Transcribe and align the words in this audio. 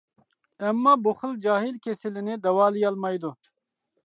ئەمما 0.63 0.93
بۇ 1.07 1.13
خىل 1.19 1.37
جاھىل 1.45 1.77
كېسىلىنى 1.87 2.39
داۋالىيالمايدۇ. 2.49 3.37